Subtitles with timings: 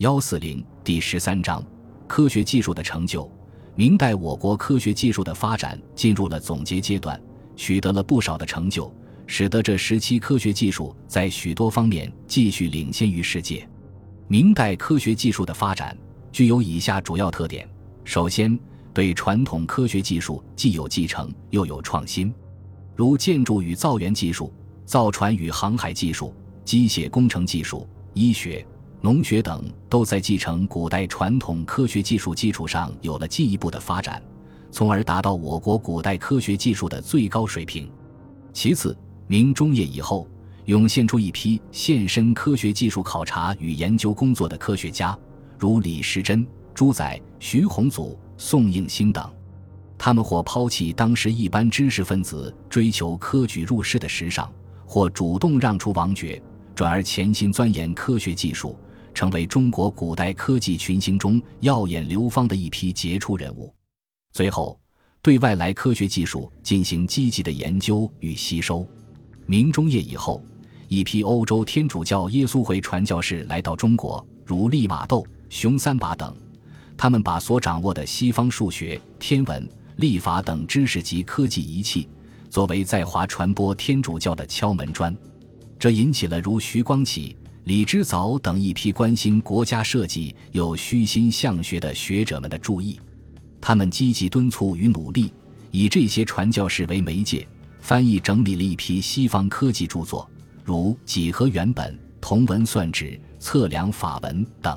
[0.00, 1.62] 幺四零第十三章
[2.08, 3.30] 科学技术的成就。
[3.74, 7.20] 明代我国科学技术的发展进入了总结阶段，
[7.54, 8.90] 取得了不少的成就，
[9.26, 13.68] 使得这时期科学技术在许多方面继续领先于世界。
[14.26, 15.94] 明代科学技术的发展
[16.32, 17.68] 具有以下主要特点：
[18.02, 18.58] 首先，
[18.94, 22.32] 对传统科学技术既有继承又有创新，
[22.96, 24.50] 如建筑与造园技术、
[24.86, 28.66] 造船与航海技术、机械工程技术、医学。
[29.02, 34.22] 农学等都在继承古代传统科学技术基础上有了进一步的发展，
[34.70, 37.90] 从而达到我国古代科学技术的最高水平。
[38.52, 38.94] 其次，
[39.26, 40.28] 明中叶以后，
[40.66, 45.18] 涌现出一批献身科学技术考察与研究工作的科学家，
[45.58, 49.26] 如李时珍、朱载、徐宏祖、宋应星等。
[49.96, 54.50] 他们或抛弃当时一般知识分子追求科举入仕的时尚，
[54.84, 56.42] 或主动让出王爵，
[56.74, 58.76] 转而潜心钻研科学技术。
[59.20, 63.70] 成为中国古代科技群星中耀眼流芳的一批杰出人物。
[64.32, 64.80] 最后，
[65.20, 68.88] 对外来科学技术进行积极的研究与吸收。
[69.44, 70.42] 明中叶以后，
[70.88, 76.34] 一批欧洲天主教耶稣会传教士来到中国，如利玛窦、熊三把等。
[76.96, 82.08] 他们把所掌握的西方数学、天文、历法等知识及科技仪器，
[82.48, 85.14] 作为在华传播天主教的敲门砖。
[85.78, 87.36] 这引起了如徐光启。
[87.70, 92.98] 李之藻等一批关心国家设计、有虚心向学的学者们的注意，
[93.60, 95.32] 他们积极敦促与努力，
[95.70, 97.46] 以这些传教士为媒介，
[97.80, 100.28] 翻译整理了一批西方科技著作，
[100.64, 104.76] 如几何原本、同文算指、测量法文等。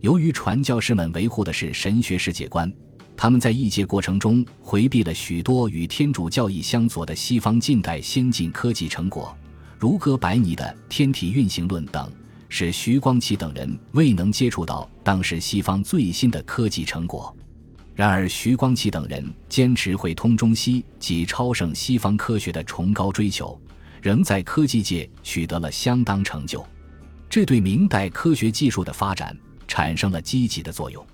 [0.00, 2.68] 由于传教士们维护的是神学世界观，
[3.16, 9.38] 他们在译介过程中回避了许多与天主教义相左的西方近代先进科技成果。
[9.78, 12.10] 如哥白尼的天体运行论等，
[12.48, 17.32] 使徐光启等人未能接触到当时西方最新的科技成果。
[17.94, 23.56] 然而，徐光启等人坚持会通中西及超胜西方科学的崇高追求，
[24.02, 26.66] 仍在科技界取得了相当成就，
[27.30, 29.36] 这对明代科学技术的发展
[29.68, 31.06] 产生了积极的作用。